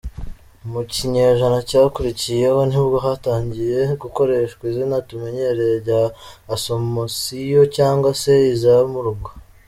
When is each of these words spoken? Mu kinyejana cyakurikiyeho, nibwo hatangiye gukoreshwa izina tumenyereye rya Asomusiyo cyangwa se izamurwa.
Mu 0.71 0.81
kinyejana 0.93 1.59
cyakurikiyeho, 1.69 2.59
nibwo 2.71 2.97
hatangiye 3.05 3.79
gukoreshwa 4.01 4.61
izina 4.71 4.95
tumenyereye 5.07 5.75
rya 5.83 6.01
Asomusiyo 6.55 7.61
cyangwa 7.75 8.09
se 8.21 8.33
izamurwa. 8.53 9.29